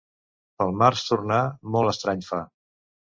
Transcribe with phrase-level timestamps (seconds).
[0.61, 1.41] Pel març tronar,
[1.75, 2.41] molt estrany fa.